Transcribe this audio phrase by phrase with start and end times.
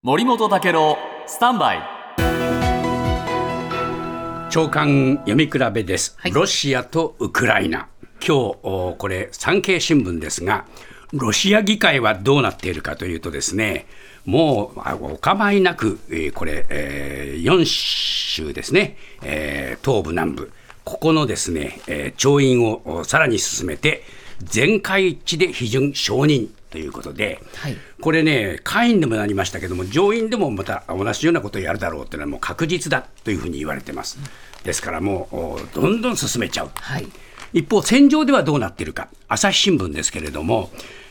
[0.00, 0.96] 森本武郎
[1.26, 1.78] スタンバイ。
[4.48, 7.88] 長官読み比べです、ロシアとウクライナ。
[8.24, 10.66] 今日おこれ産経新聞ですが
[11.12, 13.86] ロシア議会はどうなっているかというとですね
[14.24, 20.52] もうあお構いなく、えーこれ、えー4州ですね、えー東部南部。
[20.84, 24.04] ここのですね、えー調印をおさらに進めて
[24.44, 27.42] 全会一致で批准承認ということで、
[28.00, 34.18] これね、下院でもなりましたけども、上院でもまた同じようなことをやるだろうというのはもう確実だというふうに言われてます。
[34.64, 36.70] ですからもうおどんどん進めちゃう。
[37.52, 40.70] 一方、戦場ではどうなっているか、朝日新聞ですけれども、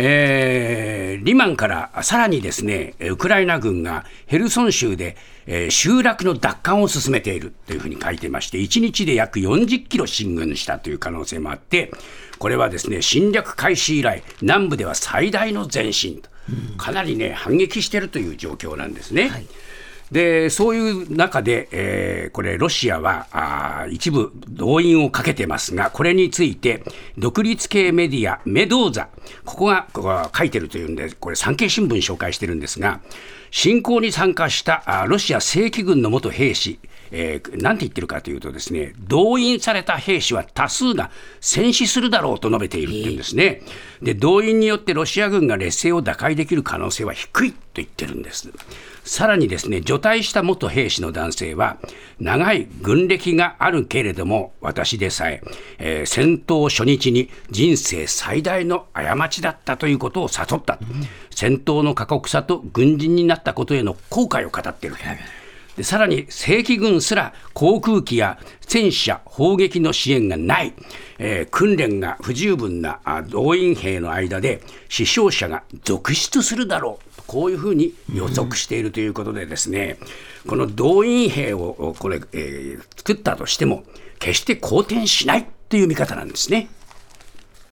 [0.00, 11.90] えーリマンからさらにですね、ウクライナ軍がヘルソン州で、えー集落の奪還を進めているというふうに書いていまして、1日で約40キロ進軍したという可能性もあって、
[12.38, 16.30] これはですね侵略開始以来、南部では最大の前進と、
[16.76, 19.30] かなりね、反撃しているという状況なんですね。
[20.10, 26.82] でそういう中で、えーこれ、ロシアはあ一部動員をかけてますが、これについて、
[27.16, 29.08] 独立系メディア、メドーザ、
[29.44, 33.00] ここがここが書いてるというんで、これ、産経新聞紹介してるんですが、
[33.50, 36.78] 侵攻に参加したロシア正規軍の元兵士、
[37.10, 43.62] えーなんて言ってるかというとですね、動員された兵士は多数が戦死するだろうと述べているっていうんですね。
[44.02, 48.50] で、動員によってロシア軍が劣勢を打開できる可能性は低いと言ってるんです。
[49.04, 51.78] さらにですね、除隊した元兵士の男性は、
[52.20, 55.42] 長い軍歴があるけれども、私でさえ
[55.78, 60.78] えー戦闘初日に人生最大の過ちだったということを悟った。
[61.38, 64.96] 戦闘の過酷さと軍人になったことへの後悔を語っている。
[65.76, 70.74] でさらに正規軍すら航空機や戦車、砲撃の支援がない、
[71.20, 77.22] えー訓練が不十分なあ動員兵の間で死傷者が続出するだろうと。
[77.28, 79.96] こういうふうに予測しているということでですね、
[80.48, 83.84] この動員兵をこれ、えー作ったとしても
[84.18, 86.68] 決して好転しないという見方なんですね。